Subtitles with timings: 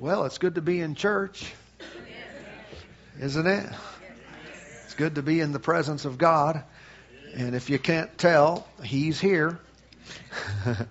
[0.00, 1.52] Well, it's good to be in church,
[3.20, 3.70] isn't it?
[4.86, 6.64] It's good to be in the presence of God.
[7.34, 9.60] And if you can't tell, He's here.
[10.66, 10.84] uh,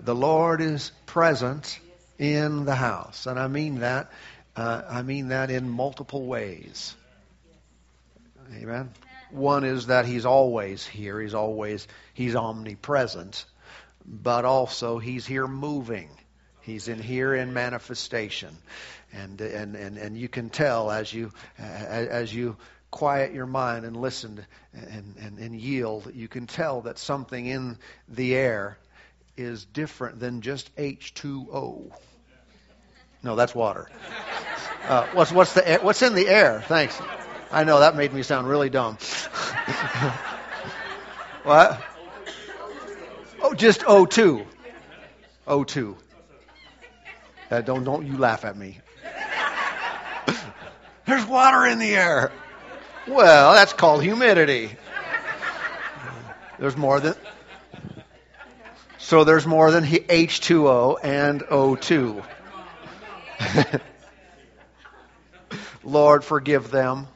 [0.00, 1.78] the Lord is present
[2.18, 3.26] in the house.
[3.26, 4.10] And I mean that.
[4.56, 6.96] Uh, I mean that in multiple ways.
[8.56, 8.90] Amen.
[9.30, 11.20] One is that He's always here.
[11.20, 13.44] He's always, He's omnipresent.
[14.04, 16.08] But also, He's here moving.
[16.66, 18.50] He's in here in manifestation.
[19.12, 22.56] And, and, and, and you can tell as you, as you
[22.90, 27.78] quiet your mind and listen and, and, and yield, you can tell that something in
[28.08, 28.78] the air
[29.36, 31.92] is different than just H2O.
[33.22, 33.88] No, that's water.
[34.88, 36.64] Uh, what's, what's, the what's in the air?
[36.66, 37.00] Thanks.
[37.52, 38.94] I know that made me sound really dumb.
[41.44, 41.80] what?
[43.40, 44.44] Oh, just O2.
[45.46, 45.96] O2.
[47.50, 48.80] Uh, don't don't you laugh at me.
[51.06, 52.32] There's water in the air.
[53.06, 54.76] Well, that's called humidity.
[56.58, 57.14] There's more than
[58.98, 62.24] so there's more than H2O and O2.
[65.84, 67.06] Lord, forgive them.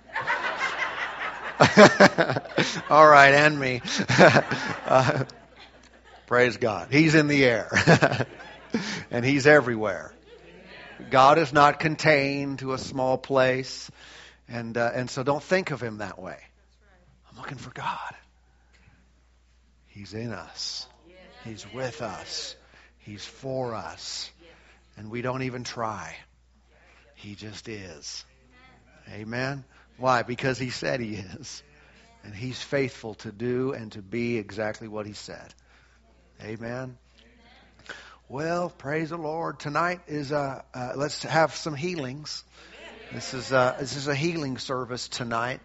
[2.90, 3.82] All right, and me.
[4.08, 5.24] uh,
[6.26, 6.88] praise God.
[6.92, 8.26] He's in the air.
[9.10, 10.12] and He's everywhere.
[11.10, 13.90] God is not contained to a small place.
[14.48, 16.38] And, uh, and so don't think of him that way.
[17.30, 18.14] I'm looking for God.
[19.86, 20.86] He's in us.
[21.44, 22.56] He's with us.
[22.98, 24.30] He's for us.
[24.96, 26.14] And we don't even try.
[27.14, 28.24] He just is.
[29.12, 29.64] Amen.
[29.98, 30.22] Why?
[30.22, 31.62] Because he said he is.
[32.24, 35.54] And he's faithful to do and to be exactly what he said.
[36.42, 36.98] Amen.
[38.30, 39.58] Well, praise the Lord.
[39.58, 42.44] Tonight is uh, uh, let's have some healings.
[43.12, 45.58] This is uh, this is a healing service tonight,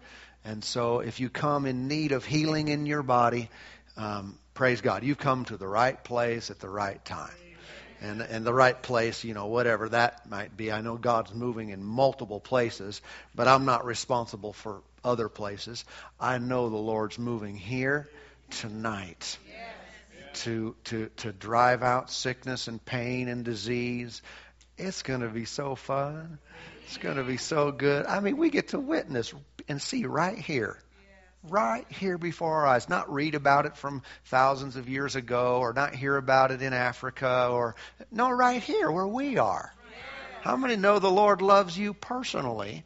[0.44, 3.50] and so if you come in need of healing in your body,
[3.96, 7.30] um, praise God, you've come to the right place at the right time,
[8.00, 10.72] and and the right place, you know, whatever that might be.
[10.72, 13.00] I know God's moving in multiple places,
[13.32, 15.84] but I'm not responsible for other places.
[16.18, 18.08] I know the Lord's moving here
[18.50, 19.38] tonight
[20.36, 24.22] to, to, to drive out sickness and pain and disease.
[24.78, 26.38] It's going to be so fun.
[26.86, 28.06] It's going to be so good.
[28.06, 29.34] I mean, we get to witness
[29.68, 30.78] and see right here,
[31.48, 32.88] right here before our eyes.
[32.88, 36.72] Not read about it from thousands of years ago or not hear about it in
[36.72, 37.74] Africa or,
[38.10, 39.72] no, right here where we are.
[40.42, 42.84] How many know the Lord loves you personally?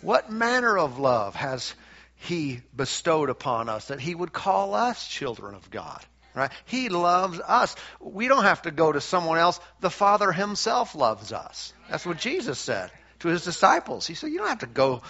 [0.00, 1.74] What manner of love has
[2.14, 6.02] He bestowed upon us that He would call us children of God?
[6.34, 6.50] Right?
[6.66, 7.74] He loves us.
[8.00, 9.58] We don't have to go to someone else.
[9.80, 11.72] The Father Himself loves us.
[11.88, 14.06] That's what Jesus said to His disciples.
[14.06, 15.02] He said, You don't have to go,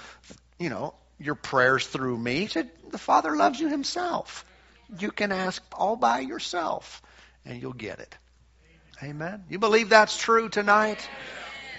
[0.58, 2.40] you know, your prayers through me.
[2.40, 4.44] He said, The Father loves you Himself.
[4.98, 7.02] You can ask all by yourself,
[7.44, 8.16] and you'll get it.
[9.02, 9.44] Amen.
[9.48, 11.08] You believe that's true tonight?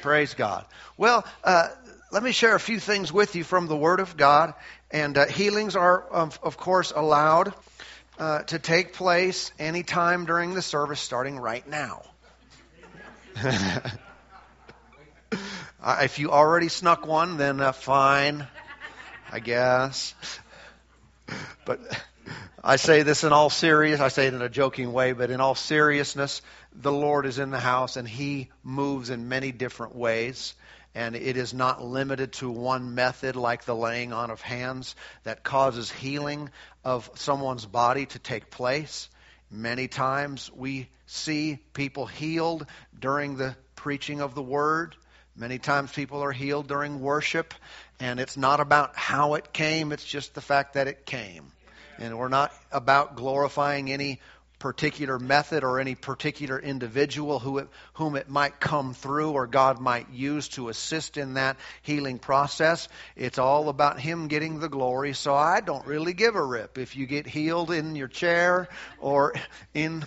[0.01, 0.65] Praise God.
[0.97, 1.69] Well, uh,
[2.11, 4.53] let me share a few things with you from the Word of God.
[4.89, 7.53] And uh, healings are, of, of course, allowed
[8.21, 12.03] uh, to take place anytime during the service, starting right now.
[13.43, 13.79] uh,
[16.01, 18.45] if you already snuck one, then uh, fine,
[19.31, 20.13] I guess.
[21.65, 21.79] But
[22.63, 23.99] I say this in all serious.
[23.99, 26.41] I say it in a joking way, but in all seriousness,
[26.73, 30.53] the Lord is in the house and He moves in many different ways
[30.93, 35.43] and it is not limited to one method like the laying on of hands that
[35.43, 36.49] causes healing
[36.83, 39.09] of someone's body to take place.
[39.49, 42.65] Many times we see people healed
[42.97, 44.95] during the preaching of the word.
[45.35, 47.53] Many times people are healed during worship,
[47.99, 51.51] and it's not about how it came, it's just the fact that it came.
[52.01, 54.19] And we're not about glorifying any
[54.57, 59.79] particular method or any particular individual who it, whom it might come through or God
[59.79, 62.87] might use to assist in that healing process.
[63.15, 65.13] It's all about Him getting the glory.
[65.13, 68.67] So I don't really give a rip if you get healed in your chair
[68.99, 69.33] or
[69.73, 70.05] in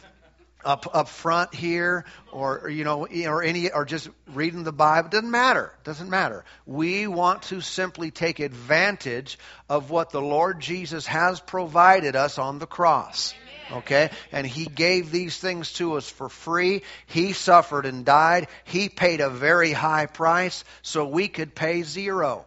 [0.65, 5.31] up up front here or you know or any or just reading the bible doesn't
[5.31, 9.39] matter doesn't matter we want to simply take advantage
[9.69, 13.35] of what the lord jesus has provided us on the cross
[13.73, 14.11] Okay?
[14.31, 16.83] And He gave these things to us for free.
[17.07, 18.49] He suffered and died.
[18.65, 22.45] He paid a very high price so we could pay zero.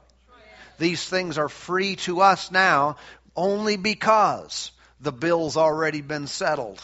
[0.78, 2.98] These things are free to us now
[3.36, 6.82] only because the bill's already been settled.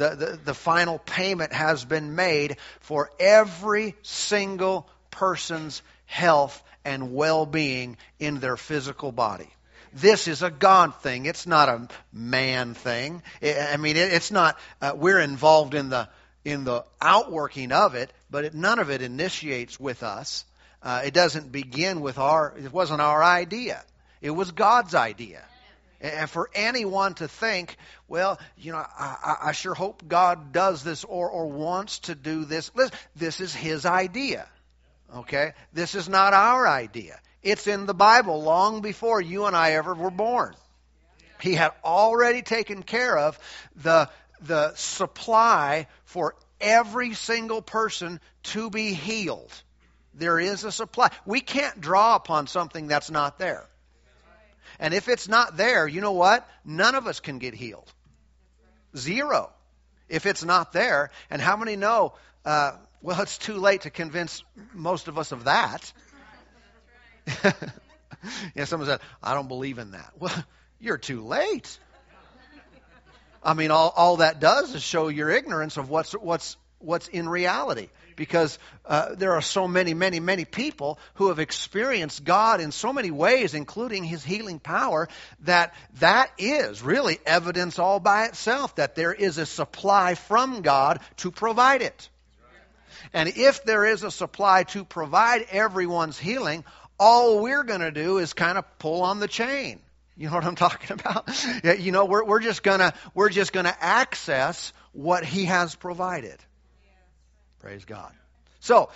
[0.00, 7.44] The, the, the final payment has been made for every single person's health and well
[7.44, 9.50] being in their physical body.
[9.92, 11.26] This is a God thing.
[11.26, 13.22] It's not a man thing.
[13.42, 16.08] I mean, it's not, uh, we're involved in the,
[16.46, 20.46] in the outworking of it, but it, none of it initiates with us.
[20.82, 23.82] Uh, it doesn't begin with our, it wasn't our idea.
[24.22, 25.42] It was God's idea.
[26.00, 27.76] And for anyone to think,
[28.08, 32.44] well, you know, I, I sure hope God does this or, or wants to do
[32.44, 34.48] this, Listen, this is His idea.
[35.14, 35.52] Okay?
[35.72, 37.20] This is not our idea.
[37.42, 40.54] It's in the Bible long before you and I ever were born.
[41.40, 43.38] He had already taken care of
[43.76, 44.08] the,
[44.42, 49.52] the supply for every single person to be healed.
[50.14, 51.10] There is a supply.
[51.24, 53.66] We can't draw upon something that's not there.
[54.80, 56.48] And if it's not there, you know what?
[56.64, 57.92] None of us can get healed.
[58.96, 59.52] Zero.
[60.08, 61.10] If it's not there.
[61.28, 62.14] And how many know,
[62.46, 62.72] uh,
[63.02, 64.42] well, it's too late to convince
[64.72, 65.92] most of us of that.
[68.54, 70.12] yeah, someone said, I don't believe in that.
[70.18, 70.44] Well,
[70.80, 71.78] you're too late.
[73.42, 77.28] I mean, all, all that does is show your ignorance of what's, what's, what's in
[77.28, 77.88] reality.
[78.16, 82.92] Because uh, there are so many, many, many people who have experienced God in so
[82.92, 85.08] many ways, including His healing power,
[85.44, 91.00] that that is really evidence all by itself that there is a supply from God
[91.18, 92.08] to provide it.
[93.14, 96.64] And if there is a supply to provide everyone's healing,
[96.98, 99.80] all we're going to do is kind of pull on the chain.
[100.20, 101.30] You know what I'm talking about?
[101.80, 106.36] you know, we're, we're just gonna we're just gonna access what He has provided.
[107.60, 108.12] Praise God.
[108.60, 108.90] So,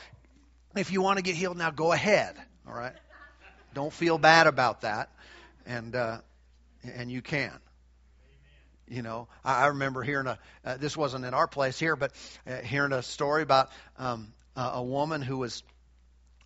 [0.76, 2.37] if you want to get healed now, go ahead.
[2.66, 2.94] All right.
[3.75, 5.11] Don't feel bad about that,
[5.66, 6.19] and uh,
[6.94, 7.52] and you can.
[8.88, 10.38] You know, I, I remember hearing a.
[10.64, 12.12] Uh, this wasn't in our place here, but
[12.46, 15.62] uh, hearing a story about um, a woman who was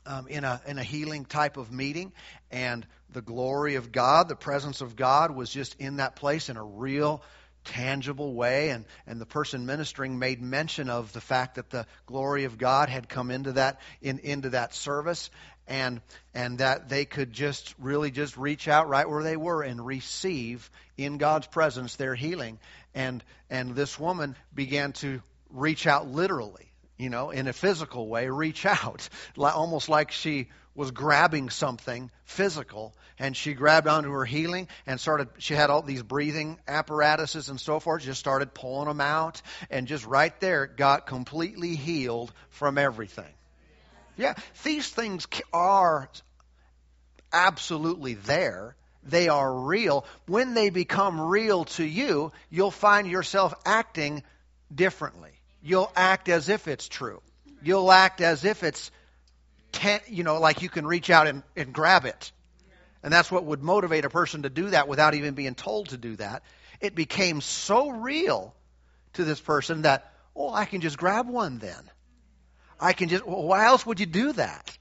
[0.07, 2.13] um, in, a, in a healing type of meeting,
[2.51, 6.57] and the glory of God, the presence of God, was just in that place in
[6.57, 7.23] a real,
[7.69, 8.71] tangible way.
[8.71, 12.89] And, and the person ministering made mention of the fact that the glory of God
[12.89, 15.31] had come into that, in, into that service.
[15.71, 16.01] And,
[16.33, 20.71] and that they could just really just reach out right where they were and receive
[20.97, 22.59] in God's presence their healing.
[22.95, 25.21] And, and this woman began to
[25.51, 26.68] reach out literally
[26.99, 29.09] you know, in a physical way, reach out,
[29.39, 35.29] almost like she was grabbing something physical, and she grabbed onto her healing and started.
[35.39, 38.03] She had all these breathing apparatuses and so forth.
[38.03, 39.41] Just started pulling them out,
[39.71, 43.33] and just right there, got completely healed from everything.
[44.17, 44.35] Yeah,
[44.65, 46.09] these things are
[47.33, 48.75] absolutely there.
[49.05, 50.05] They are real.
[50.27, 54.23] When they become real to you, you'll find yourself acting
[54.75, 55.38] differently
[55.69, 57.21] you'll act as if it's true.
[57.63, 58.91] You'll act as if it's,
[59.73, 62.33] ten, you know, like you can reach out and, and grab it.
[63.03, 65.97] And that's what would motivate a person to do that without even being told to
[65.97, 66.43] do that.
[66.81, 68.55] It became so real
[69.15, 71.91] to this person that, oh, I can just grab one then.
[72.81, 74.77] I can just, well, why else would you do that?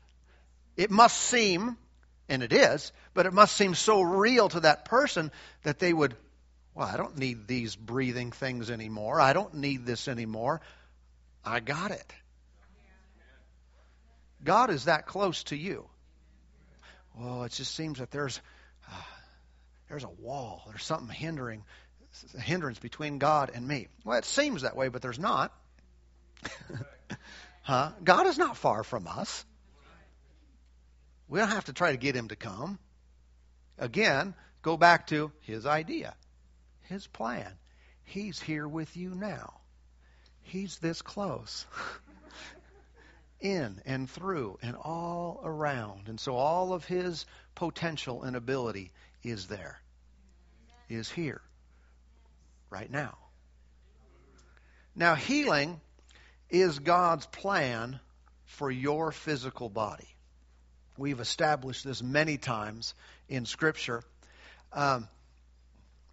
[0.77, 1.77] It must seem,
[2.29, 5.31] and it is, but it must seem so real to that person
[5.63, 6.15] that they would
[6.77, 9.19] well, I don't need these breathing things anymore.
[9.19, 10.61] I don't need this anymore.
[11.43, 12.13] I got it.
[14.43, 15.87] God is that close to you.
[17.17, 18.39] Well, it just seems that there's
[18.87, 19.01] uh,
[19.89, 20.63] there's a wall.
[20.67, 21.63] There's something hindering
[22.35, 23.87] a hindrance between God and me.
[24.03, 25.53] Well, it seems that way, but there's not.
[27.61, 27.91] huh?
[28.03, 29.45] God is not far from us.
[31.27, 32.79] We don't have to try to get him to come.
[33.77, 36.15] Again, go back to his idea.
[36.83, 37.51] His plan.
[38.03, 39.53] He's here with you now.
[40.47, 41.66] He's this close.
[43.39, 46.07] In and through and all around.
[46.07, 48.92] And so all of his potential and ability
[49.23, 49.80] is there,
[50.89, 51.42] is here,
[52.71, 53.16] right now.
[54.95, 55.80] Now, healing
[56.49, 57.99] is God's plan
[58.45, 60.07] for your physical body.
[60.97, 62.95] We've established this many times
[63.30, 64.01] in Scripture.
[64.73, 65.07] Um,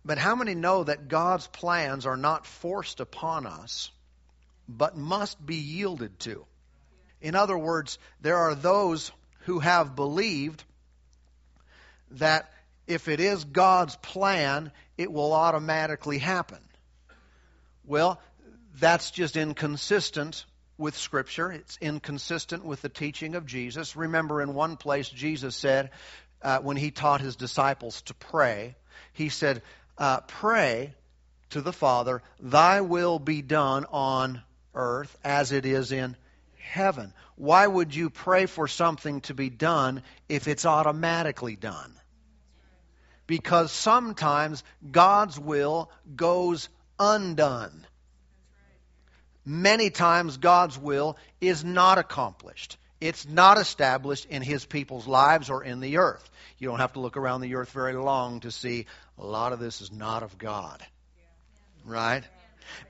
[0.05, 3.91] but how many know that God's plans are not forced upon us,
[4.69, 6.45] but must be yielded to?
[7.21, 10.63] In other words, there are those who have believed
[12.13, 12.53] that
[12.87, 16.59] if it is God's plan, it will automatically happen.
[17.87, 18.21] Well,
[18.79, 20.45] that's just inconsistent
[20.77, 21.53] with Scripture.
[21.53, 23.97] It's inconsistent with the teaching of Jesus.
[23.97, 25.91] Remember, in one place, Jesus said,
[26.43, 28.75] uh, when he taught his disciples to pray,
[29.13, 29.63] he said,
[29.97, 30.95] uh, pray
[31.51, 34.43] to the Father, Thy will be done on
[34.75, 36.17] earth as it is in
[36.59, 37.13] heaven.
[37.37, 41.95] Why would you pray for something to be done if it's automatically done?
[43.27, 47.87] Because sometimes God's will goes undone.
[49.47, 52.79] Many times God's will is not accomplished.
[53.01, 56.31] It's not established in His people's lives or in the earth.
[56.59, 58.87] You don't have to look around the earth very long to see
[59.19, 60.83] a lot of this is not of God.
[61.85, 62.25] Right?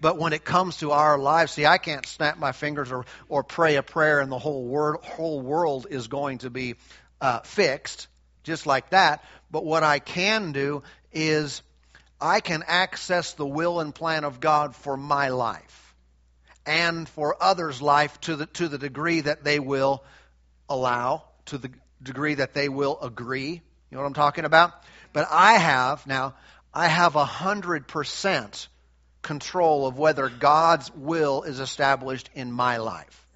[0.01, 3.43] But when it comes to our lives, see, I can't snap my fingers or, or
[3.43, 6.75] pray a prayer and the whole world, whole world is going to be
[7.21, 8.09] uh, fixed
[8.43, 9.25] just like that.
[9.51, 11.63] But what I can do is
[12.21, 15.95] I can access the will and plan of God for my life
[16.67, 20.05] and for others' life to the, to the degree that they will
[20.69, 21.71] allow, to the
[22.03, 23.51] degree that they will agree.
[23.51, 24.73] You know what I'm talking about?
[25.13, 26.35] But I have, now,
[26.73, 28.69] I have a hundred percent
[29.25, 33.27] control of whether God's will is established in my life.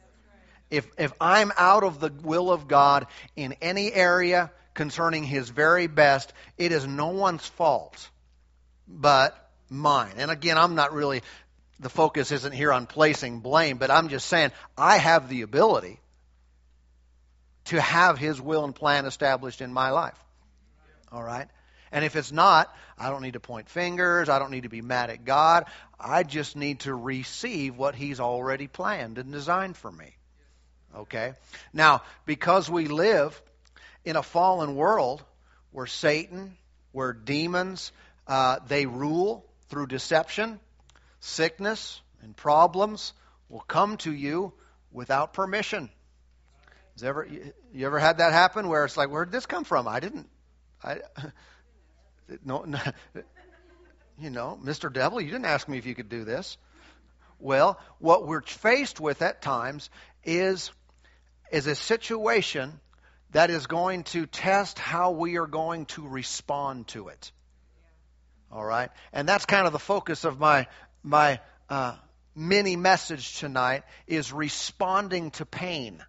[0.71, 5.89] If, if I'm out of the will of God in any area concerning His very
[5.89, 8.09] best, it is no one's fault
[8.87, 10.15] but mine.
[10.19, 11.23] And again, I'm not really
[11.81, 16.01] the focus isn't here on placing blame, but I'm just saying I have the ability
[17.67, 20.19] to have His will and plan established in my life.
[21.11, 21.49] All right?
[21.93, 24.29] And if it's not, I don't need to point fingers.
[24.29, 25.67] I don't need to be mad at God.
[25.99, 30.17] I just need to receive what He's already planned and designed for me.
[30.95, 31.35] Okay?
[31.73, 33.41] Now, because we live
[34.05, 35.23] in a fallen world
[35.71, 36.57] where Satan,
[36.93, 37.93] where demons,
[38.27, 40.61] uh, they rule through deception,
[41.21, 43.13] sickness and problems
[43.49, 44.53] will come to you
[44.93, 45.91] without permission.
[46.95, 47.27] Has ever
[47.73, 49.87] you, ever had that happen where it's like, where did this come from?
[49.87, 50.29] I didn't.
[50.83, 50.99] I
[52.45, 52.79] no, no
[54.21, 54.93] you know, Mr.
[54.93, 56.57] Devil, you didn't ask me if you could do this.
[57.39, 59.91] Well, what we're faced with at times
[60.25, 60.73] is
[61.53, 62.81] is a situation
[63.31, 67.33] that is going to test how we are going to respond to it.
[68.51, 68.91] All right?
[69.13, 70.67] And that's kind of the focus of my
[71.03, 71.95] my uh,
[72.35, 76.03] mini message tonight is responding to pain.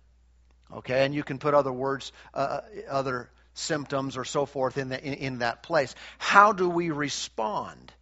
[0.72, 5.04] Okay, and you can put other words, uh, other symptoms or so forth in, the,
[5.04, 5.94] in, in that place.
[6.18, 7.94] How do we respond?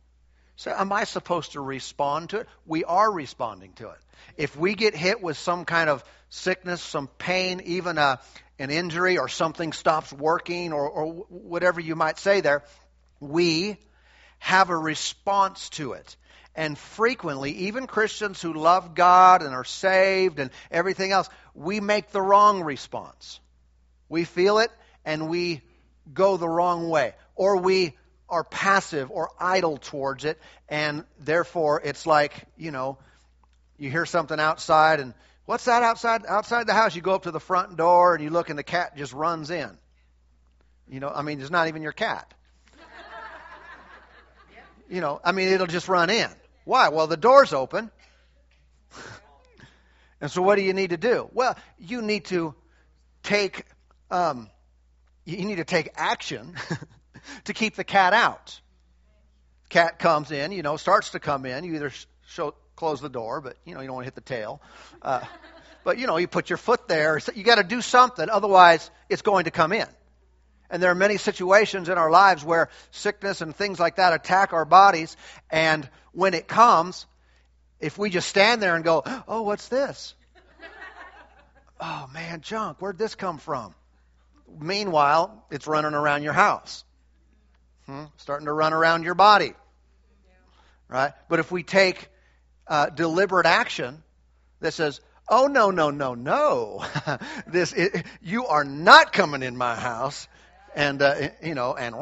[0.56, 2.48] So, am I supposed to respond to it?
[2.66, 4.00] We are responding to it.
[4.38, 8.20] If we get hit with some kind of sickness, some pain, even a,
[8.58, 12.64] an injury, or something stops working, or, or whatever you might say there,
[13.20, 13.78] we
[14.40, 16.16] have a response to it.
[16.56, 22.10] And frequently, even Christians who love God and are saved and everything else, we make
[22.10, 23.40] the wrong response.
[24.10, 24.72] We feel it
[25.08, 25.62] and we
[26.14, 27.14] go the wrong way.
[27.36, 27.96] Or we
[28.30, 30.38] are passive or idle towards it,
[30.68, 32.98] and therefore it's like, you know,
[33.78, 35.14] you hear something outside and
[35.46, 36.94] what's that outside outside the house?
[36.96, 39.50] You go up to the front door and you look and the cat just runs
[39.50, 39.70] in.
[40.90, 42.34] You know, I mean it's not even your cat.
[44.90, 46.30] You know, I mean it'll just run in.
[46.66, 46.90] Why?
[46.90, 47.92] Well, the door's open.
[50.22, 51.30] and so, what do you need to do?
[51.34, 52.56] Well, you need to
[53.22, 53.66] take
[54.10, 54.50] um,
[55.27, 56.55] you need to take action
[57.43, 58.60] to keep the cat out.
[59.69, 61.65] Cat comes in, you know, starts to come in.
[61.65, 61.91] You either
[62.27, 64.62] show, close the door, but you know you don't want to hit the tail.
[65.01, 65.22] Uh,
[65.84, 67.19] but you know, you put your foot there.
[67.36, 69.88] You got to do something, otherwise it's going to come in.
[70.69, 74.53] And there are many situations in our lives where sickness and things like that attack
[74.53, 75.15] our bodies.
[75.50, 77.05] And when it comes,
[77.79, 80.13] if we just stand there and go, oh, what's this?
[81.79, 82.81] oh, man, junk.
[82.81, 83.74] Where'd this come from?
[84.60, 86.84] Meanwhile, it's running around your house,
[87.86, 88.06] hmm?
[88.18, 89.54] starting to run around your body.
[90.88, 91.12] Right?
[91.30, 92.08] But if we take
[92.68, 94.04] uh, deliberate action
[94.62, 96.86] that says, oh, no, no, no, no,
[97.48, 100.27] this, it, you are not coming in my house
[100.75, 101.96] and uh, you know, and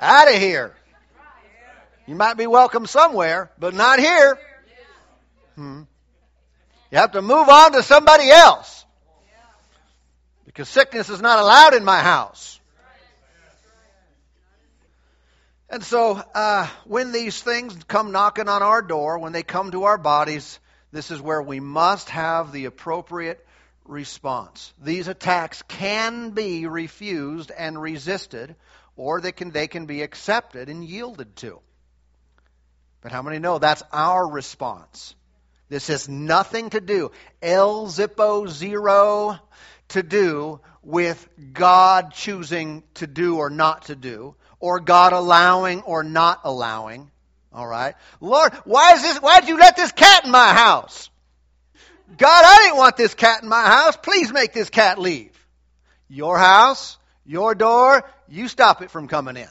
[0.00, 0.74] out of here.
[2.06, 4.38] You might be welcome somewhere, but not here.
[5.54, 5.82] Hmm.
[6.90, 8.85] You have to move on to somebody else.
[10.46, 12.60] Because sickness is not allowed in my house.
[15.68, 19.84] And so, uh, when these things come knocking on our door, when they come to
[19.84, 20.60] our bodies,
[20.92, 23.44] this is where we must have the appropriate
[23.84, 24.72] response.
[24.80, 28.54] These attacks can be refused and resisted,
[28.96, 31.58] or they can, they can be accepted and yielded to.
[33.00, 35.16] But how many know that's our response?
[35.68, 37.10] This has nothing to do,
[37.42, 39.40] L zippo zero,
[39.88, 46.02] to do with God choosing to do or not to do, or God allowing or
[46.02, 47.10] not allowing.
[47.52, 47.94] All right.
[48.20, 51.10] Lord, why is this, why'd you let this cat in my house?
[52.16, 53.96] God, I didn't want this cat in my house.
[53.96, 55.32] Please make this cat leave.
[56.08, 59.48] Your house, your door, you stop it from coming in.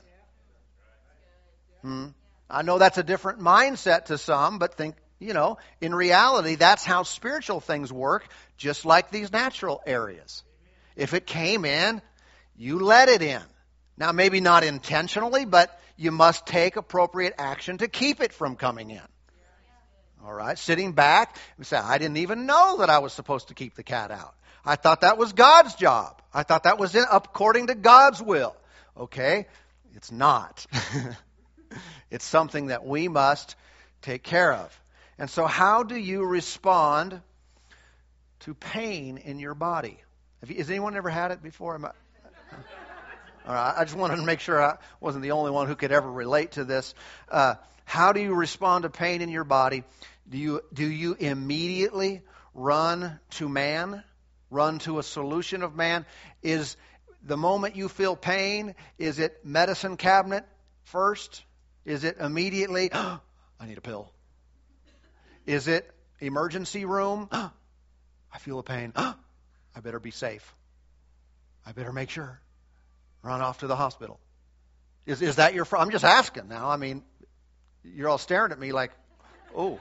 [1.81, 2.05] Hmm.
[2.49, 6.83] I know that's a different mindset to some, but think, you know, in reality, that's
[6.83, 10.43] how spiritual things work, just like these natural areas.
[10.95, 12.01] If it came in,
[12.57, 13.41] you let it in.
[13.97, 18.91] Now, maybe not intentionally, but you must take appropriate action to keep it from coming
[18.91, 19.01] in.
[20.25, 23.53] All right, sitting back and say, I didn't even know that I was supposed to
[23.53, 24.33] keep the cat out.
[24.65, 26.21] I thought that was God's job.
[26.33, 28.55] I thought that was in, according to God's will.
[28.97, 29.45] Okay,
[29.93, 30.65] it's not.
[32.09, 33.55] it's something that we must
[34.01, 34.81] take care of.
[35.17, 37.21] And so, how do you respond
[38.41, 39.97] to pain in your body?
[40.45, 41.75] You, has anyone ever had it before?
[41.77, 41.79] I,
[43.47, 45.91] all right, I just wanted to make sure I wasn't the only one who could
[45.91, 46.93] ever relate to this.
[47.29, 47.55] Uh,
[47.85, 49.83] how do you respond to pain in your body?
[50.29, 52.21] Do you, do you immediately
[52.53, 54.03] run to man?
[54.49, 56.05] Run to a solution of man?
[56.43, 56.75] Is
[57.23, 60.45] the moment you feel pain, is it medicine cabinet
[60.83, 61.43] first?
[61.85, 63.19] Is it immediately, oh,
[63.59, 64.11] I need a pill?
[65.45, 67.29] Is it emergency room?
[67.31, 68.93] I feel a pain.
[68.97, 70.55] I better be safe.
[71.65, 72.39] I better make sure.
[73.21, 74.19] Run off to the hospital.
[75.05, 76.69] Is, is that your, I'm just asking now.
[76.69, 77.03] I mean,
[77.83, 78.91] you're all staring at me like,
[79.55, 79.79] oh.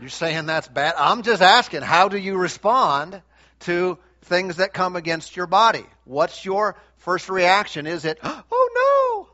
[0.00, 0.94] You're saying that's bad?
[0.98, 3.22] I'm just asking, how do you respond
[3.60, 5.84] to things that come against your body?
[6.04, 7.86] What's your first reaction?
[7.86, 9.26] Is it, oh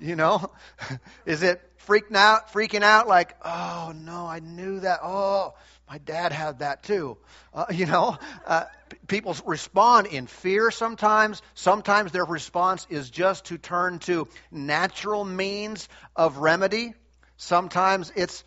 [0.00, 0.06] no?
[0.06, 0.50] You know?
[1.26, 5.00] Is it freaking out, freaking out like, oh no, I knew that.
[5.02, 5.54] Oh,
[5.88, 7.16] my dad had that too.
[7.52, 8.64] Uh, you know, uh,
[9.06, 11.42] people respond in fear sometimes.
[11.54, 16.94] Sometimes their response is just to turn to natural means of remedy.
[17.36, 18.44] Sometimes it's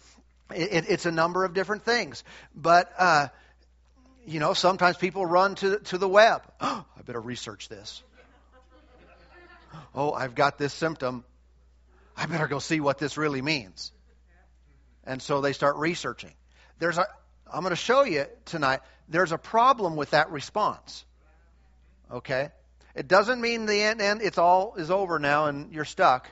[0.53, 2.23] it, it's a number of different things.
[2.55, 3.27] But, uh,
[4.25, 6.41] you know, sometimes people run to, to the web.
[6.59, 8.03] Oh, I better research this.
[9.93, 11.23] Oh, I've got this symptom.
[12.17, 13.91] I better go see what this really means.
[15.03, 16.33] And so they start researching.
[16.79, 17.05] There's a,
[17.51, 21.05] I'm going to show you tonight, there's a problem with that response.
[22.11, 22.49] Okay?
[22.95, 26.27] It doesn't mean the end, end it's all is over now and you're stuck.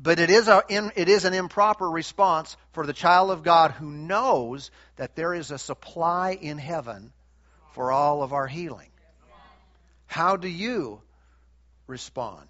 [0.00, 3.90] But it is, a, it is an improper response for the child of God who
[3.90, 7.12] knows that there is a supply in heaven
[7.72, 8.90] for all of our healing.
[10.06, 11.00] How do you
[11.86, 12.48] respond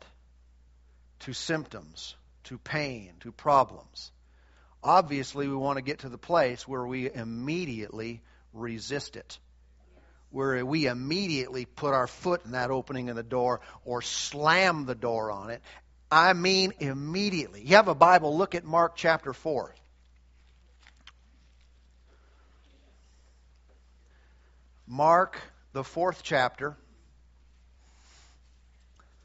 [1.20, 4.12] to symptoms, to pain, to problems?
[4.82, 8.22] Obviously, we want to get to the place where we immediately
[8.52, 9.38] resist it.
[10.30, 14.94] Where we immediately put our foot in that opening in the door or slam the
[14.94, 15.62] door on it
[16.10, 17.62] I mean immediately.
[17.62, 19.74] You have a Bible, look at Mark chapter 4.
[24.86, 25.38] Mark,
[25.74, 26.76] the fourth chapter.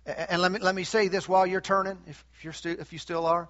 [0.06, 3.00] And let me, let me say this while you're turning, if, you're stu- if you
[3.00, 3.50] still are.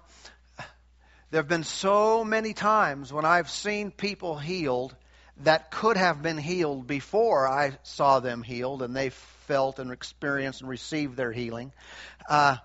[1.30, 4.94] There have been so many times when I've seen people healed
[5.38, 9.10] that could have been healed before I saw them healed and they
[9.48, 11.72] felt and experienced and received their healing.
[12.28, 12.58] Uh,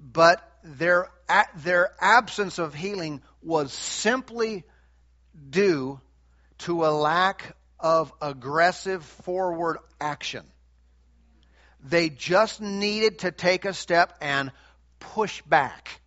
[0.00, 1.10] but their,
[1.56, 4.62] their absence of healing was simply
[5.50, 6.00] due
[6.58, 10.44] to a lack of aggressive forward action.
[11.84, 14.50] They just needed to take a step and
[14.98, 16.00] push back.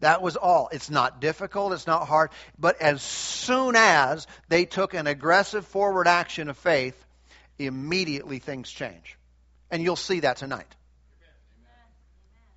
[0.00, 0.68] That was all.
[0.72, 6.08] It's not difficult, it's not hard, but as soon as they took an aggressive forward
[6.08, 7.02] action of faith,
[7.58, 9.16] immediately things change.
[9.70, 10.66] And you'll see that tonight.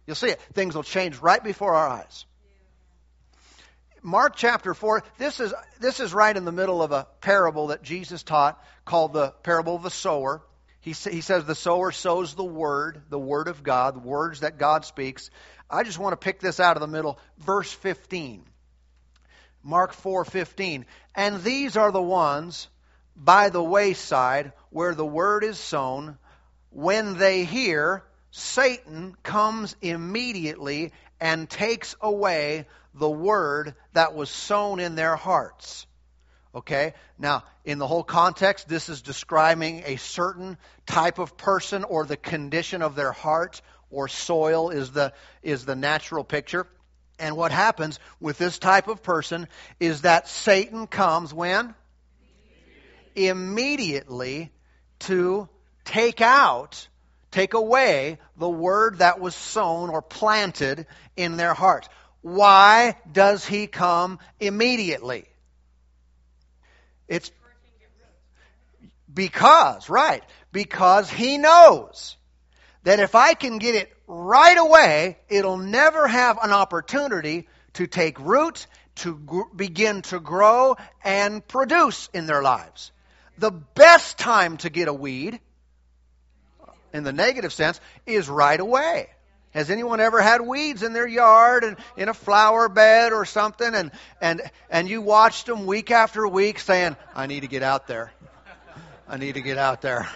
[0.05, 0.41] You'll see it.
[0.53, 2.25] Things will change right before our eyes.
[4.01, 7.83] Mark chapter 4, this is, this is right in the middle of a parable that
[7.83, 10.41] Jesus taught called the parable of the sower.
[10.81, 14.57] He, he says the sower sows the word, the word of God, the words that
[14.57, 15.29] God speaks.
[15.69, 17.19] I just want to pick this out of the middle.
[17.37, 18.45] Verse 15.
[19.63, 20.85] Mark 4:15.
[21.13, 22.69] And these are the ones
[23.15, 26.17] by the wayside where the word is sown.
[26.69, 34.95] When they hear, Satan comes immediately and takes away the word that was sown in
[34.95, 35.85] their hearts.
[36.53, 36.93] Okay?
[37.17, 42.17] Now, in the whole context, this is describing a certain type of person or the
[42.17, 46.67] condition of their heart or soil is the, is the natural picture.
[47.19, 49.47] And what happens with this type of person
[49.79, 51.73] is that Satan comes when?
[53.15, 54.51] Immediately
[54.99, 55.49] to
[55.85, 56.87] take out
[57.31, 61.87] take away the word that was sown or planted in their heart.
[62.21, 65.25] Why does he come immediately?
[67.07, 67.31] It's
[69.13, 72.17] because, right, because he knows
[72.83, 78.19] that if I can get it right away, it'll never have an opportunity to take
[78.19, 82.91] root, to gr- begin to grow, and produce in their lives.
[83.37, 85.39] The best time to get a weed,
[86.93, 89.09] in the negative sense, is right away.
[89.57, 93.73] Has anyone ever had weeds in their yard and in a flower bed or something
[93.73, 93.89] and,
[94.21, 98.11] and, and you watched them week after week saying, I need to get out there.
[99.09, 100.07] I need to get out there.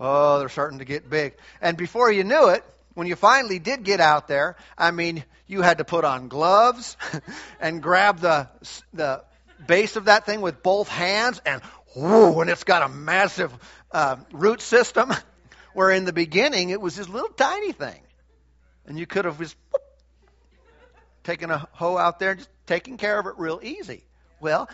[0.00, 1.34] Oh, they're starting to get big.
[1.60, 2.64] And before you knew it,
[2.94, 6.96] when you finally did get out there, I mean, you had to put on gloves
[7.60, 8.48] and grab the,
[8.92, 9.22] the
[9.64, 11.62] base of that thing with both hands and
[11.94, 13.52] whoo, and it's got a massive
[13.92, 15.12] uh, root system.
[15.72, 18.00] Where in the beginning it was this little tiny thing.
[18.86, 19.82] And you could have just whoop,
[21.24, 24.02] taken a hoe out there and just taken care of it real easy.
[24.40, 24.68] Well,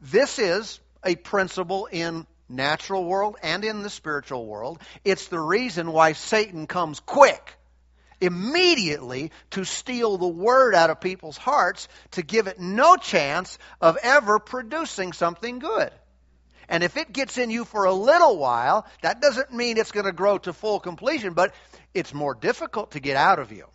[0.00, 4.80] this is a principle in natural world and in the spiritual world.
[5.04, 7.54] It's the reason why Satan comes quick,
[8.20, 13.96] immediately to steal the word out of people's hearts to give it no chance of
[14.02, 15.90] ever producing something good.
[16.68, 20.06] And if it gets in you for a little while, that doesn't mean it's going
[20.06, 21.52] to grow to full completion, but
[21.94, 23.66] it's more difficult to get out of you.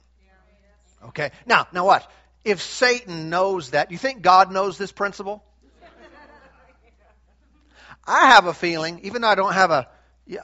[1.08, 1.32] Okay?
[1.46, 2.10] Now, now what?
[2.44, 5.44] If Satan knows that, you think God knows this principle?
[8.08, 9.88] I have a feeling, even though I don't have a,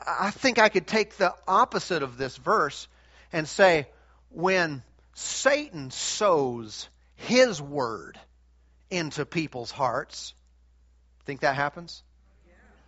[0.05, 2.87] I think I could take the opposite of this verse
[3.31, 3.87] and say,
[4.29, 4.81] when
[5.13, 8.19] Satan sows his word
[8.89, 10.33] into people's hearts,
[11.25, 12.03] think that happens?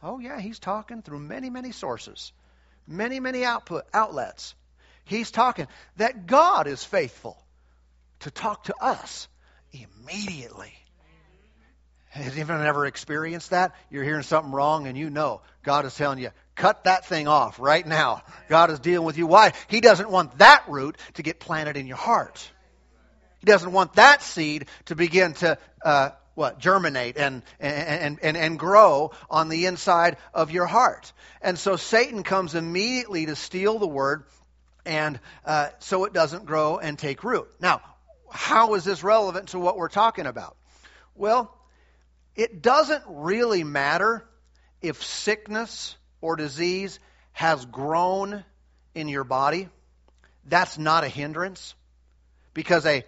[0.01, 2.33] Oh, yeah, he's talking through many, many sources,
[2.87, 4.53] many, many output outlets.
[5.05, 7.37] He's talking that God is faithful
[8.21, 9.27] to talk to us
[9.71, 10.73] immediately.
[12.09, 13.73] Has anyone ever experienced that?
[13.89, 17.59] You're hearing something wrong and you know God is telling you, cut that thing off
[17.59, 18.21] right now.
[18.49, 19.25] God is dealing with you.
[19.25, 19.53] Why?
[19.67, 22.51] He doesn't want that root to get planted in your heart.
[23.39, 28.59] He doesn't want that seed to begin to uh, what germinate and, and and and
[28.59, 31.11] grow on the inside of your heart.
[31.41, 34.23] And so Satan comes immediately to steal the word,
[34.85, 37.47] and uh, so it doesn't grow and take root.
[37.59, 37.81] Now,
[38.29, 40.57] how is this relevant to what we're talking about?
[41.15, 41.53] Well,
[42.35, 44.25] it doesn't really matter
[44.81, 46.99] if sickness or disease
[47.31, 48.43] has grown
[48.95, 49.69] in your body.
[50.45, 51.75] That's not a hindrance
[52.53, 53.05] because a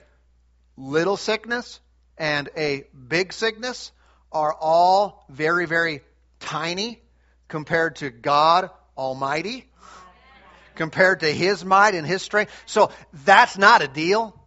[0.77, 1.79] little sickness
[2.17, 3.91] and a big sickness
[4.31, 6.01] are all very, very
[6.39, 7.01] tiny
[7.47, 9.69] compared to God Almighty,
[10.75, 12.51] compared to His might and His strength.
[12.65, 12.91] So
[13.25, 14.39] that's not a deal.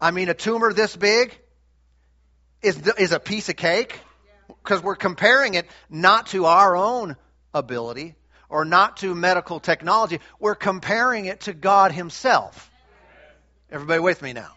[0.00, 1.38] I mean, a tumor this big
[2.62, 3.98] is, is a piece of cake
[4.48, 7.16] because we're comparing it not to our own
[7.54, 8.14] ability
[8.48, 10.20] or not to medical technology.
[10.38, 12.70] We're comparing it to God Himself.
[13.70, 14.55] Everybody with me now?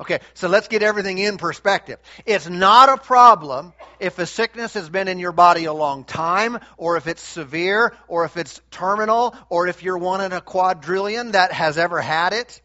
[0.00, 1.98] Okay, so let's get everything in perspective.
[2.24, 6.58] It's not a problem if a sickness has been in your body a long time,
[6.78, 11.32] or if it's severe, or if it's terminal, or if you're one in a quadrillion
[11.32, 12.62] that has ever had it.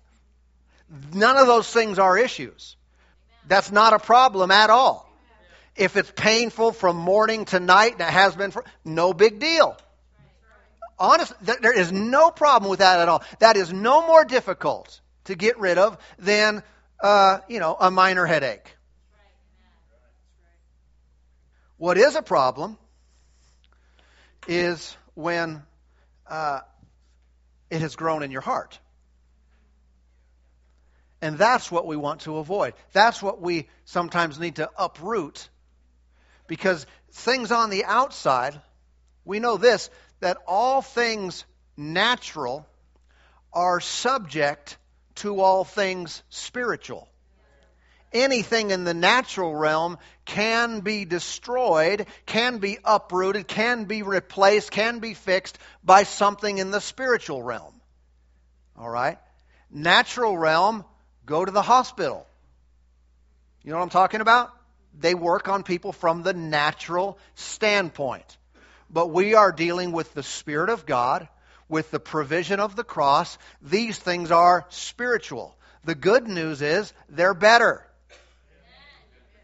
[1.13, 2.78] None of those things are issues.
[3.50, 5.12] That's not a problem at all.
[5.76, 9.76] If it's painful from morning to night, and it has been for, no big deal.
[10.98, 13.24] Honest, there is no problem with that at all.
[13.39, 16.63] That is no more difficult to get rid of than
[17.06, 18.76] uh, you know, a minor headache.
[21.78, 22.80] What is a problem
[24.48, 25.62] is when
[26.28, 26.62] uh,
[27.70, 28.80] it has grown in your heart.
[31.22, 32.74] And that's what we want to avoid.
[32.91, 35.48] That's what we sometimes need to uproot.
[36.48, 38.60] Because things on the outside,
[39.24, 39.91] we know this,
[40.22, 41.46] that all things
[41.78, 42.65] natural
[43.54, 44.78] are subject
[45.15, 47.08] to all things spiritual.
[48.13, 54.99] Anything in the natural realm can be destroyed, can be uprooted, can be replaced, can
[54.99, 57.73] be fixed by something in the spiritual realm.
[58.78, 59.17] All right?
[59.69, 60.86] Natural realm,
[61.25, 62.25] go to the hospital.
[63.63, 64.51] You know what I'm talking about?
[64.97, 68.38] They work on people from the natural standpoint.
[68.89, 71.28] But we are dealing with the Spirit of God
[71.67, 75.58] with the provision of the cross, these things are spiritual.
[75.84, 77.86] The good news is they're better.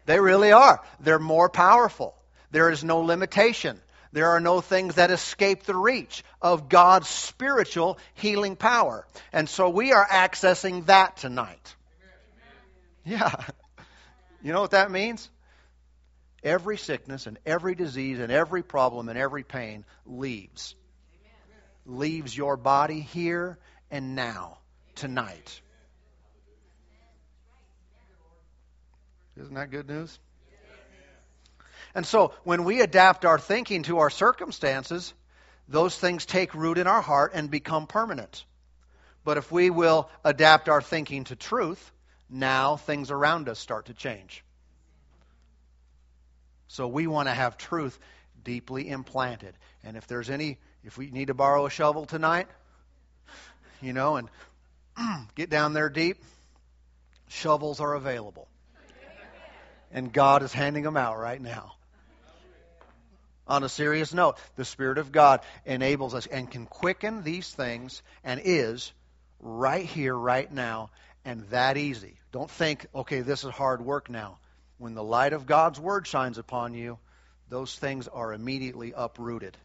[0.06, 0.82] They really are.
[1.00, 2.14] They're more powerful.
[2.50, 3.80] There is no limitation.
[4.12, 9.06] There are no things that escape the reach of God's spiritual healing power.
[9.32, 11.74] And so we are accessing that tonight.
[13.04, 13.32] Yeah.
[14.42, 15.30] You know what that means?
[16.42, 20.74] Every sickness and every disease and every problem and every pain leaves.
[21.84, 23.58] Leaves your body here
[23.90, 24.58] and now,
[24.94, 25.60] tonight.
[29.36, 30.18] Isn't that good news?
[31.94, 35.12] And so when we adapt our thinking to our circumstances,
[35.68, 38.44] those things take root in our heart and become permanent.
[39.24, 41.92] But if we will adapt our thinking to truth,
[42.28, 44.42] now things around us start to change.
[46.68, 47.98] So we want to have truth
[48.42, 49.54] deeply implanted.
[49.84, 52.48] And if there's any, if we need to borrow a shovel tonight,
[53.80, 54.28] you know, and
[55.34, 56.22] get down there deep,
[57.28, 58.48] shovels are available.
[59.90, 61.74] And God is handing them out right now.
[63.46, 68.02] On a serious note, the Spirit of God enables us and can quicken these things
[68.24, 68.92] and is
[69.40, 70.90] right here, right now,
[71.24, 72.16] and that easy.
[72.30, 74.38] Don't think, okay, this is hard work now.
[74.78, 76.98] When the light of God's Word shines upon you,
[77.48, 79.56] those things are immediately uprooted.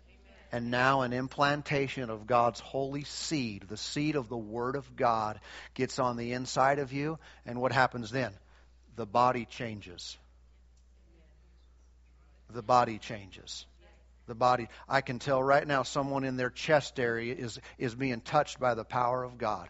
[0.51, 5.39] And now an implantation of God's holy seed, the seed of the Word of God,
[5.73, 7.19] gets on the inside of you.
[7.45, 8.33] And what happens then?
[8.95, 10.17] The body changes
[12.53, 13.65] the body changes.
[14.27, 18.19] The body, I can tell right now, someone in their chest area is, is being
[18.19, 19.69] touched by the power of God.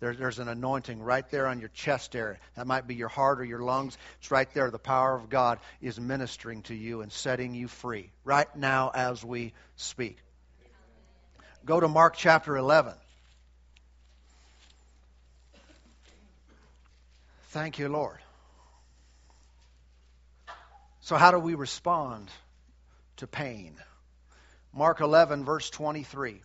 [0.00, 2.38] There, there's an anointing right there on your chest area.
[2.56, 3.96] That might be your heart or your lungs.
[4.18, 4.70] It's right there.
[4.70, 9.22] The power of God is ministering to you and setting you free right now as
[9.22, 10.16] we speak.
[11.64, 12.94] Go to Mark chapter 11.
[17.50, 18.18] Thank you, Lord.
[21.00, 22.30] So, how do we respond
[23.16, 23.74] to pain?
[24.72, 26.40] Mark 11, verse 23.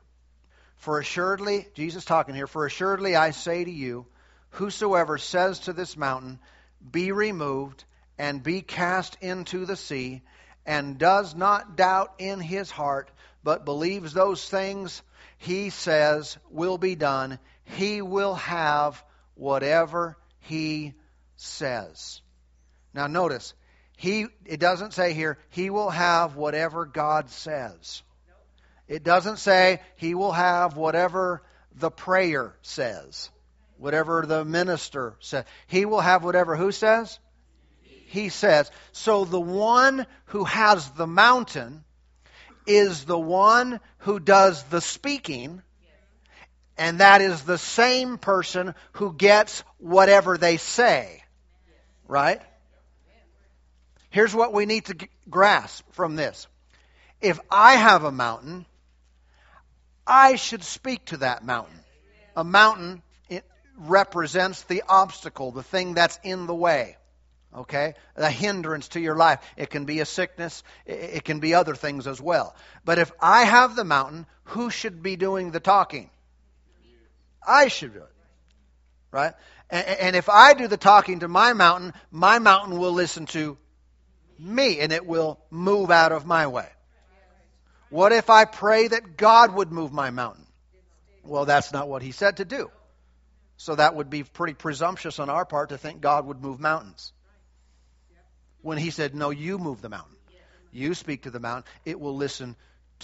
[0.78, 4.06] For assuredly, Jesus talking here, for assuredly I say to you,
[4.52, 6.40] whosoever says to this mountain,
[6.92, 7.84] Be removed
[8.18, 10.22] and be cast into the sea,
[10.66, 13.12] and does not doubt in his heart,
[13.44, 15.02] but believes those things
[15.38, 19.04] he says will be done, he will have
[19.36, 20.94] whatever he
[21.36, 22.22] says.
[22.94, 23.54] Now, notice,
[23.98, 28.04] he, it doesn't say here, he will have whatever God says.
[28.88, 31.42] It doesn't say he will have whatever
[31.76, 33.30] the prayer says,
[33.78, 35.46] whatever the minister says.
[35.68, 37.20] He will have whatever who says?
[37.82, 38.70] He says.
[38.92, 41.84] So the one who has the mountain
[42.68, 45.62] is the one who does the speaking,
[46.78, 51.24] and that is the same person who gets whatever they say.
[52.08, 52.42] Right?
[54.10, 56.48] Here's what we need to grasp from this.
[57.20, 58.66] If I have a mountain,
[60.08, 61.80] I should speak to that mountain.
[62.36, 63.02] A mountain
[63.78, 66.98] represents the obstacle, the thing that's in the way.
[67.56, 67.94] Okay?
[68.16, 69.40] A hindrance to your life.
[69.58, 72.56] It can be a sickness, it can be other things as well.
[72.84, 76.10] But if I have the mountain, who should be doing the talking?
[77.46, 78.16] I should do it.
[79.12, 79.34] Right?
[79.70, 83.58] And if I do the talking to my mountain, my mountain will listen to
[84.38, 86.68] me and it will move out of my way.
[87.96, 90.46] What if I pray that God would move my mountain?
[91.24, 92.70] Well, that's not what he said to do.
[93.56, 97.14] So that would be pretty presumptuous on our part to think God would move mountains.
[98.62, 100.18] When he said, No, you move the mountain.
[100.74, 102.58] You speak to the mountain, it will listen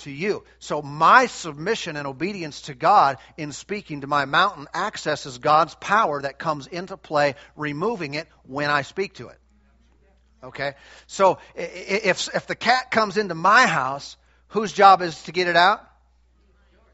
[0.03, 0.43] to you.
[0.59, 6.21] So my submission and obedience to God in speaking to my mountain accesses God's power
[6.21, 9.39] that comes into play, removing it when I speak to it.
[10.43, 10.73] Okay?
[11.07, 14.17] So if, if the cat comes into my house,
[14.51, 15.81] whose job is to get it out?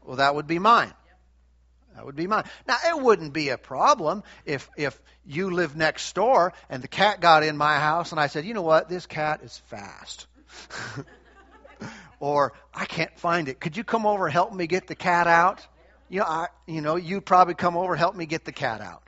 [0.04, 0.92] Well, that would be mine.
[1.94, 2.44] That would be mine.
[2.66, 7.20] Now, it wouldn't be a problem if, if you lived next door and the cat
[7.20, 10.26] got in my house and I said, you know what, this cat is fast.
[12.20, 13.60] or I can't find it.
[13.60, 15.66] Could you come over and help me get the cat out?
[16.08, 18.80] You know, I, you know, you'd probably come over and help me get the cat
[18.80, 19.02] out.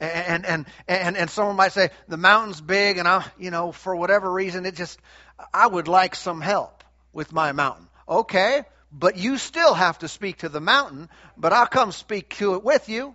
[0.00, 3.94] And, and, and, and someone might say, the mountain's big and I, you know, for
[3.94, 4.98] whatever reason, it just,
[5.52, 6.77] I would like some help
[7.18, 7.88] with my mountain.
[8.08, 12.54] Okay, but you still have to speak to the mountain, but I'll come speak to
[12.54, 13.12] it with you.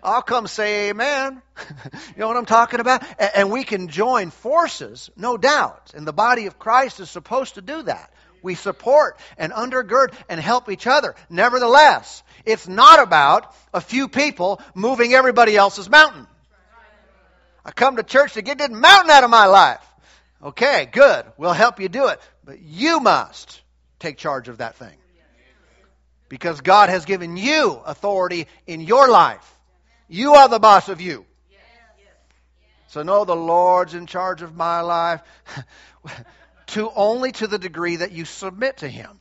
[0.00, 1.42] I'll come say amen.
[1.92, 3.02] you know what I'm talking about?
[3.34, 5.90] And we can join forces, no doubt.
[5.96, 8.12] And the body of Christ is supposed to do that.
[8.42, 11.16] We support and undergird and help each other.
[11.28, 16.28] Nevertheless, it's not about a few people moving everybody else's mountain.
[17.64, 19.80] I come to church to get this mountain out of my life.
[20.42, 21.24] Okay, good.
[21.38, 22.20] We'll help you do it.
[22.46, 23.60] But you must
[23.98, 24.96] take charge of that thing.
[26.28, 29.52] Because God has given you authority in your life.
[30.08, 31.26] You are the boss of you.
[32.88, 35.20] So no, the Lord's in charge of my life.
[36.68, 39.20] to only to the degree that you submit to Him.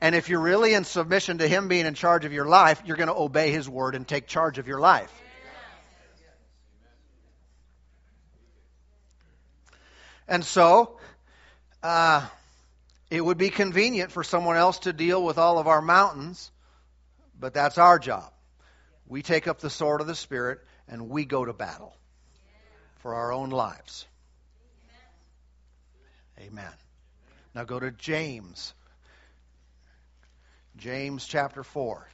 [0.00, 2.96] And if you're really in submission to Him being in charge of your life, you're
[2.96, 5.12] going to obey His word and take charge of your life.
[10.28, 10.98] And so,
[11.82, 12.26] uh,
[13.10, 16.50] it would be convenient for someone else to deal with all of our mountains,
[17.38, 18.32] but that's our job.
[19.06, 21.96] We take up the sword of the Spirit and we go to battle
[22.98, 24.06] for our own lives.
[26.40, 26.72] Amen.
[27.54, 28.74] Now go to James.
[30.76, 32.06] James chapter 4.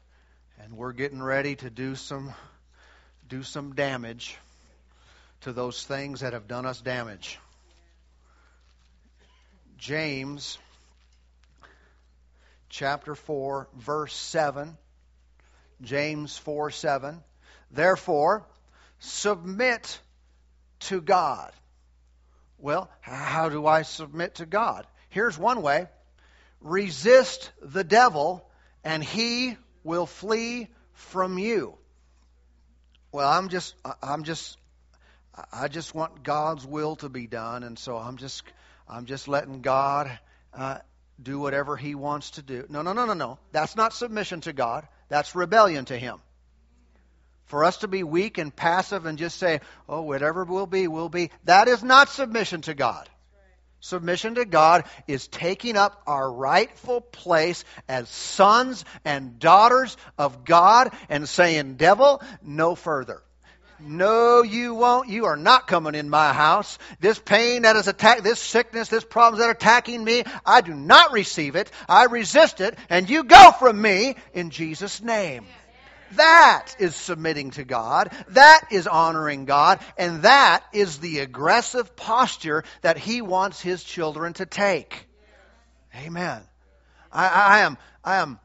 [0.60, 2.32] And we're getting ready to do some
[3.28, 4.36] do some damage
[5.40, 7.38] to those things that have done us damage.
[9.78, 10.58] James
[12.72, 14.76] chapter 4 verse 7
[15.82, 17.22] James 4 7
[17.70, 18.46] Therefore
[18.98, 20.00] submit
[20.80, 21.52] to God.
[22.58, 24.86] Well, how do I submit to God?
[25.10, 25.86] Here's one way.
[26.60, 28.48] Resist the devil
[28.84, 31.76] and he will flee from you.
[33.10, 34.56] Well, I'm just I'm just
[35.52, 38.44] I just want God's will to be done and so I'm just
[38.88, 40.10] I'm just letting God
[40.54, 40.78] uh,
[41.22, 42.66] do whatever He wants to do.
[42.68, 43.38] No, no, no, no, no.
[43.52, 44.86] That's not submission to God.
[45.08, 46.18] That's rebellion to Him.
[47.46, 51.08] For us to be weak and passive and just say, oh, whatever will be, will
[51.08, 53.08] be, that is not submission to God.
[53.80, 60.92] Submission to God is taking up our rightful place as sons and daughters of God
[61.08, 63.22] and saying, Devil, no further.
[63.84, 65.08] No, you won't.
[65.08, 66.78] You are not coming in my house.
[67.00, 70.74] This pain that is attacking, this sickness, this problems that are attacking me, I do
[70.74, 71.70] not receive it.
[71.88, 75.46] I resist it, and you go from me in Jesus' name.
[76.12, 78.12] That is submitting to God.
[78.28, 79.80] That is honoring God.
[79.96, 85.06] And that is the aggressive posture that He wants His children to take.
[85.94, 86.42] Amen.
[87.10, 88.38] I, I am, I am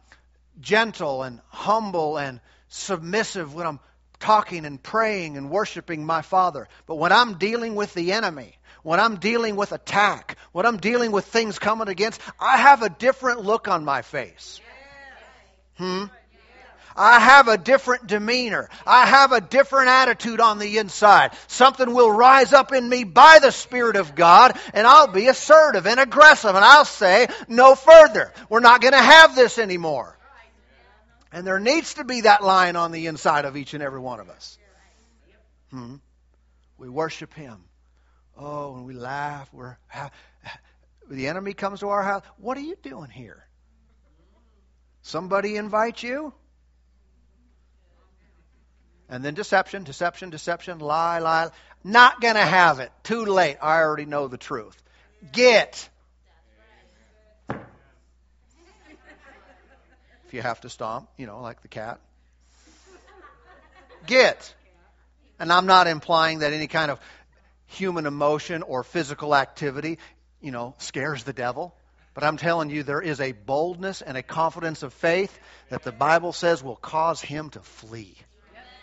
[0.60, 3.80] gentle and humble and submissive when I'm
[4.20, 6.68] talking and praying and worshiping my Father.
[6.86, 11.12] But when I'm dealing with the enemy, when I'm dealing with attack, when I'm dealing
[11.12, 14.62] with things coming against, I have a different look on my face.
[15.76, 16.06] Hmm?
[16.98, 18.70] I have a different demeanor.
[18.86, 21.32] I have a different attitude on the inside.
[21.48, 25.86] Something will rise up in me by the Spirit of God, and I'll be assertive
[25.86, 28.34] and aggressive, and I'll say, no further.
[28.50, 30.17] We're not going to have this anymore.
[31.32, 34.20] And there needs to be that lion on the inside of each and every one
[34.20, 34.58] of us.
[35.72, 35.96] Hmm?
[36.78, 37.64] We worship Him.
[38.38, 39.50] Oh, and we laugh.
[39.52, 39.78] We're
[41.10, 42.24] the enemy comes to our house.
[42.38, 43.46] What are you doing here?
[45.02, 46.34] Somebody invite you?
[49.10, 51.50] And then deception, deception, deception, lie, lie.
[51.84, 52.92] Not going to have it.
[53.04, 53.58] Too late.
[53.62, 54.76] I already know the truth.
[55.32, 55.88] Get.
[60.28, 62.00] If you have to stomp, you know, like the cat.
[64.06, 64.54] Get.
[65.40, 67.00] And I'm not implying that any kind of
[67.68, 70.00] human emotion or physical activity,
[70.42, 71.74] you know, scares the devil.
[72.14, 75.38] But I'm telling you, there is a boldness and a confidence of faith
[75.70, 78.16] that the Bible says will cause him to flee.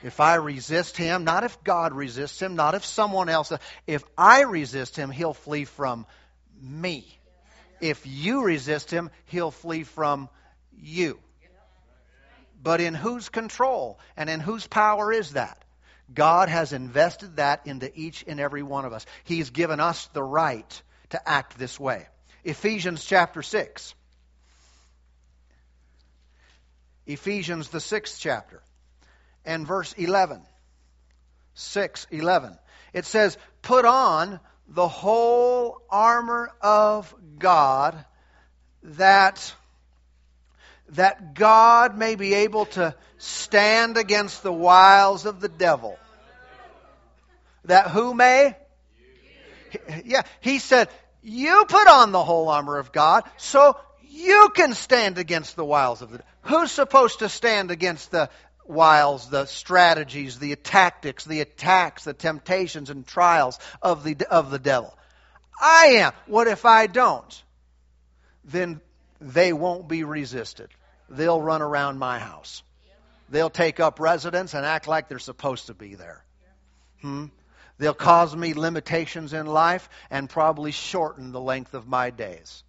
[0.02, 3.52] If I resist him, not if God resists him, not if someone else,
[3.86, 6.06] if I resist him, he'll flee from
[6.62, 7.06] me.
[7.80, 10.28] If you resist him, he'll flee from
[10.78, 11.18] you.
[12.64, 15.62] But in whose control and in whose power is that?
[16.12, 19.04] God has invested that into each and every one of us.
[19.24, 22.06] He's given us the right to act this way.
[22.42, 23.94] Ephesians chapter 6.
[27.06, 28.62] Ephesians, the sixth chapter,
[29.44, 30.40] and verse 11.
[31.52, 32.58] 6 11.
[32.94, 38.02] It says, Put on the whole armor of God
[38.82, 39.54] that
[40.90, 45.98] that God may be able to stand against the wiles of the devil.
[47.64, 48.56] That who may?
[50.04, 50.88] Yeah, he said,
[51.22, 56.02] you put on the whole armor of God so you can stand against the wiles
[56.02, 56.30] of the devil.
[56.42, 58.28] Who's supposed to stand against the
[58.66, 64.58] wiles, the strategies, the tactics, the attacks, the temptations and trials of the, of the
[64.58, 64.96] devil?
[65.60, 66.12] I am.
[66.26, 67.42] What if I don't?
[68.44, 68.80] Then
[69.24, 70.68] they won't be resisted.
[71.08, 72.62] They'll run around my house.
[73.30, 76.22] They'll take up residence and act like they're supposed to be there.
[77.00, 77.26] Hmm?
[77.78, 82.62] They'll cause me limitations in life and probably shorten the length of my days.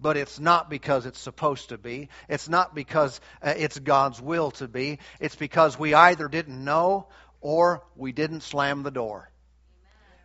[0.00, 2.08] but it's not because it's supposed to be.
[2.28, 4.98] It's not because uh, it's God's will to be.
[5.20, 7.06] It's because we either didn't know
[7.40, 9.30] or we didn't slam the door.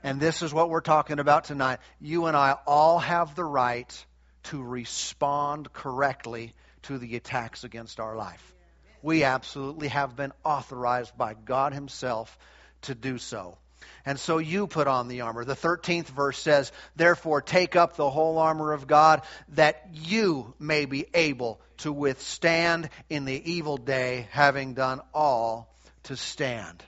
[0.03, 1.80] And this is what we're talking about tonight.
[1.99, 4.05] You and I all have the right
[4.49, 8.53] to respond correctly to the attacks against our life.
[9.01, 12.37] We absolutely have been authorized by God Himself
[12.83, 13.57] to do so.
[14.05, 15.45] And so you put on the armor.
[15.45, 20.85] The 13th verse says, Therefore take up the whole armor of God, that you may
[20.85, 25.73] be able to withstand in the evil day, having done all
[26.03, 26.83] to stand.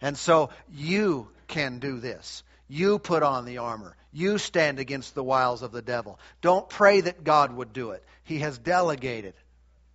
[0.00, 2.42] And so you can do this.
[2.72, 3.96] You put on the armor.
[4.12, 6.20] You stand against the wiles of the devil.
[6.40, 8.04] Don't pray that God would do it.
[8.22, 9.34] He has delegated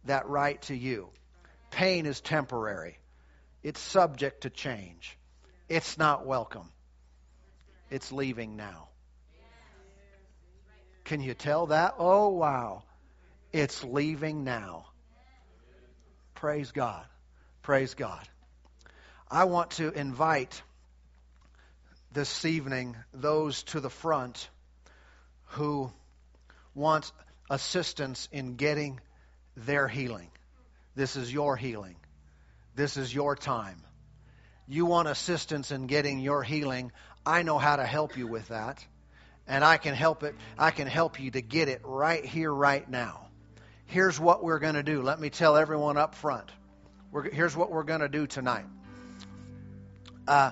[0.03, 1.07] that right to you.
[1.71, 2.97] Pain is temporary,
[3.63, 5.17] it's subject to change.
[5.69, 6.69] It's not welcome.
[7.89, 8.89] It's leaving now.
[11.05, 11.95] Can you tell that?
[11.97, 12.83] Oh, wow.
[13.53, 14.87] It's leaving now.
[16.33, 17.05] Praise God.
[17.61, 18.27] Praise God.
[19.31, 20.61] I want to invite
[22.15, 24.49] this evening those to the front
[25.47, 25.91] who
[26.73, 27.11] want
[27.49, 29.01] assistance in getting
[29.57, 30.29] their healing.
[30.95, 31.97] This is your healing.
[32.73, 33.81] This is your time.
[34.65, 36.93] You want assistance in getting your healing.
[37.25, 38.83] I know how to help you with that.
[39.45, 40.35] And I can help it.
[40.57, 43.27] I can help you to get it right here, right now.
[43.87, 45.01] Here's what we're going to do.
[45.01, 46.49] Let me tell everyone up front.
[47.11, 48.65] We're, here's what we're going to do tonight.
[50.27, 50.51] Uh,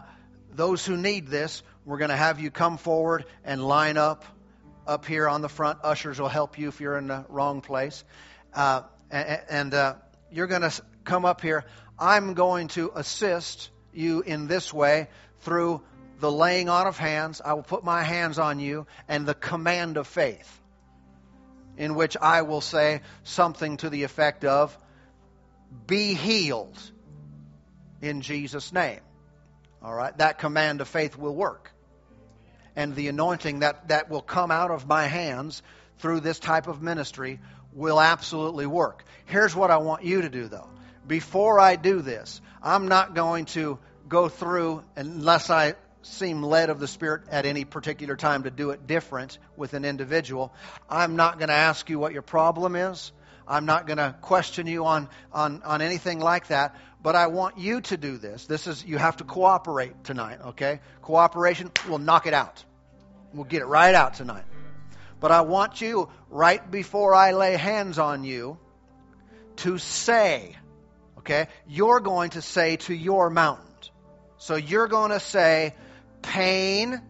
[0.56, 4.26] those who need this, we're going to have you come forward and line up
[4.86, 5.80] up here on the front.
[5.84, 8.04] Ushers will help you if you're in the wrong place.
[8.54, 8.82] Uh,
[9.12, 9.95] and, uh,
[10.32, 10.72] you're going to
[11.04, 11.66] come up here.
[11.99, 15.10] I'm going to assist you in this way
[15.41, 15.82] through
[16.20, 17.41] the laying on of hands.
[17.43, 20.62] I will put my hands on you and the command of faith,
[21.78, 24.76] in which I will say something to the effect of,
[25.86, 26.80] Be healed
[28.01, 29.01] in Jesus' name.
[29.84, 30.17] All right?
[30.17, 31.71] That command of faith will work.
[32.75, 35.61] And the anointing that, that will come out of my hands
[35.99, 37.39] through this type of ministry
[37.73, 39.03] will absolutely work.
[39.25, 40.69] Here's what I want you to do, though.
[41.05, 43.77] Before I do this, I'm not going to
[44.07, 48.71] go through, unless I seem led of the Spirit at any particular time to do
[48.71, 50.53] it different with an individual.
[50.89, 53.11] I'm not going to ask you what your problem is.
[53.47, 56.75] I'm not going to question you on, on, on anything like that.
[57.04, 58.47] But I want you to do this.
[58.47, 60.80] This is, you have to cooperate tonight, okay?
[61.01, 62.64] Cooperation will knock it out.
[63.34, 64.45] We'll get it right out tonight.
[65.20, 68.58] But I want you, right before I lay hands on you,
[69.58, 70.56] to say,
[71.20, 71.47] okay?
[71.68, 73.68] You're going to say to your mountain.
[74.38, 75.74] So you're going to say,
[76.22, 77.01] Pain,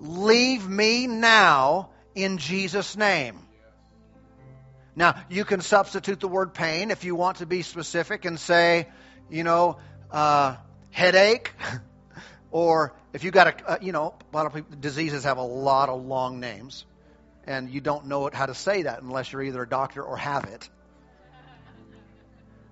[0.00, 3.41] leave me now in Jesus' name.
[4.94, 8.88] Now, you can substitute the word pain if you want to be specific and say,
[9.30, 9.78] you know,
[10.10, 10.56] uh,
[10.90, 11.52] headache,
[12.50, 15.42] or if you got a, uh, you know, a lot of people, diseases have a
[15.44, 16.84] lot of long names,
[17.46, 20.44] and you don't know how to say that unless you're either a doctor or have
[20.44, 20.68] it.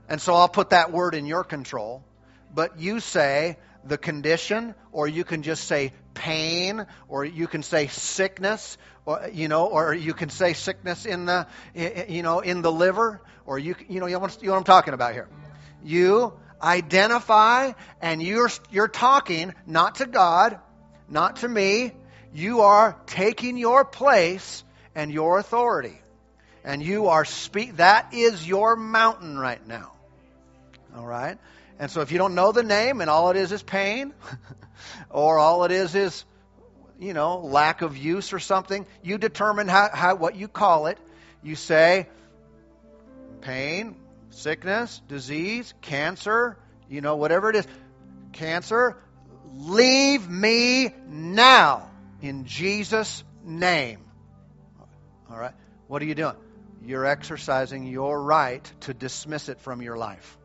[0.09, 2.03] And so I'll put that word in your control.
[2.53, 7.87] But you say the condition, or you can just say pain, or you can say
[7.87, 12.71] sickness, or you know, or you can say sickness in the, you know, in the
[12.71, 15.29] liver, or you, you know, you want you know what I'm talking about here.
[15.83, 20.59] You identify, and you're you're talking not to God,
[21.09, 21.93] not to me.
[22.35, 24.63] You are taking your place
[24.95, 25.99] and your authority,
[26.65, 27.79] and you are speak.
[27.79, 29.93] That is your mountain right now.
[30.95, 31.39] All right.
[31.81, 34.13] And so if you don't know the name and all it is is pain,
[35.11, 36.27] or all it is is,
[36.99, 40.99] you know, lack of use or something, you determine how, how what you call it.
[41.43, 42.07] You say
[43.41, 43.97] pain,
[44.29, 46.59] sickness, disease, cancer,
[46.91, 47.67] you know, whatever it is.
[48.35, 48.99] Cancer,
[49.55, 54.01] leave me now in Jesus' name.
[55.31, 55.55] All right?
[55.87, 56.37] What are you doing?
[56.85, 60.37] You're exercising your right to dismiss it from your life.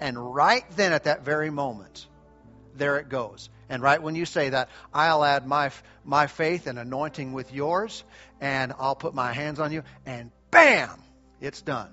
[0.00, 2.06] And right then, at that very moment,
[2.74, 3.48] there it goes.
[3.68, 5.70] And right when you say that, I'll add my,
[6.04, 8.04] my faith and anointing with yours,
[8.40, 11.02] and I'll put my hands on you, and bam,
[11.40, 11.90] it's done.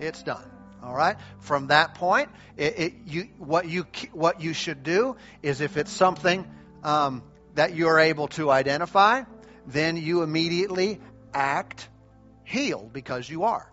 [0.00, 0.50] It's done.
[0.82, 1.16] All right.
[1.40, 5.90] From that point, it, it, you, what you what you should do is if it's
[5.90, 6.46] something
[6.82, 7.22] um,
[7.54, 9.22] that you're able to identify,
[9.66, 11.00] then you immediately
[11.32, 11.88] act
[12.44, 13.70] healed because you are.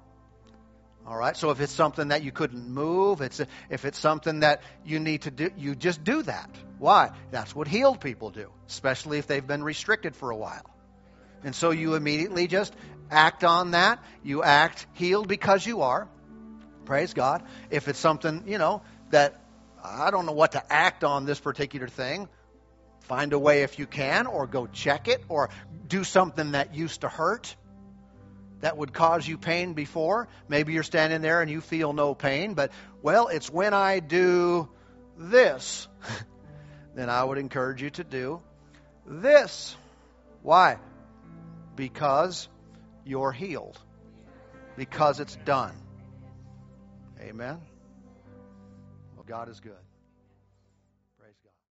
[1.06, 1.36] All right.
[1.36, 5.24] So if it's something that you couldn't move, it's if it's something that you need
[5.24, 6.50] to do, you just do that.
[6.78, 7.12] Why?
[7.32, 10.66] That's what healed people do, especially if they've been restricted for a while.
[11.44, 12.74] And so you immediately just
[13.10, 16.08] act on that, you act healed because you are.
[16.86, 17.44] Praise God.
[17.70, 19.42] If it's something, you know, that
[19.84, 22.30] I don't know what to act on this particular thing,
[23.02, 25.50] find a way if you can, or go check it, or
[25.88, 27.56] do something that used to hurt
[28.62, 30.28] that would cause you pain before.
[30.48, 34.70] Maybe you're standing there and you feel no pain, but, well, it's when I do
[35.18, 35.88] this,
[36.96, 38.42] then I would encourage you to do
[39.06, 39.76] this.
[40.42, 40.78] Why?
[41.76, 42.48] Because
[43.06, 43.78] you're healed.
[44.78, 45.76] Because it's done.
[47.20, 47.60] Amen.
[49.16, 49.74] Well, God is good.